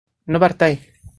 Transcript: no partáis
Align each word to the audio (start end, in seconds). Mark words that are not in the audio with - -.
no 0.25 0.39
partáis 0.39 0.81